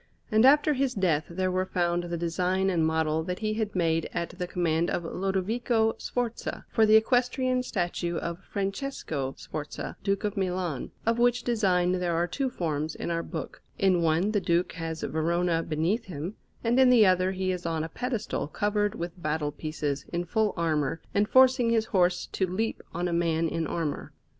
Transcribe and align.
And 0.31 0.45
after 0.45 0.73
his 0.73 0.95
death 0.95 1.25
there 1.29 1.51
were 1.51 1.67
found 1.67 2.05
the 2.05 2.17
design 2.17 2.71
and 2.71 2.83
model 2.83 3.23
that 3.25 3.37
he 3.37 3.53
had 3.53 3.75
made 3.75 4.09
at 4.15 4.31
the 4.31 4.47
command 4.47 4.89
of 4.89 5.03
Lodovico 5.03 5.93
Sforza 5.99 6.65
for 6.71 6.87
the 6.87 6.95
equestrian 6.95 7.61
statue 7.61 8.17
of 8.17 8.43
Francesco 8.43 9.35
Sforza, 9.37 9.95
Duke 10.01 10.23
of 10.23 10.35
Milan, 10.35 10.89
of 11.05 11.19
which 11.19 11.43
design 11.43 11.91
there 11.91 12.15
are 12.15 12.25
two 12.25 12.49
forms 12.49 12.95
in 12.95 13.11
our 13.11 13.21
book; 13.21 13.61
in 13.77 14.01
one 14.01 14.31
the 14.31 14.41
Duke 14.41 14.71
has 14.73 15.03
Verona 15.03 15.61
beneath 15.61 16.05
him, 16.05 16.33
and 16.63 16.79
in 16.79 16.89
the 16.89 17.05
other 17.05 17.33
he 17.33 17.51
is 17.51 17.67
on 17.67 17.83
a 17.83 17.87
pedestal 17.87 18.47
covered 18.47 18.95
with 18.95 19.21
battle 19.21 19.51
pieces, 19.51 20.05
in 20.11 20.25
full 20.25 20.55
armour, 20.57 20.99
and 21.13 21.29
forcing 21.29 21.69
his 21.69 21.85
horse 21.85 22.25
to 22.25 22.47
leap 22.47 22.81
on 22.91 23.07
a 23.07 23.13
man 23.13 23.47
in 23.47 23.67
armour. 23.67 24.13